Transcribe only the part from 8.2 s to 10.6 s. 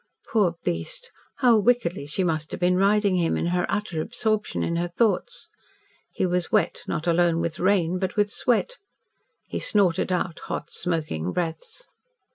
sweat. He snorted out